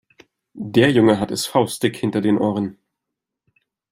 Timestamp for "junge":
0.89-1.19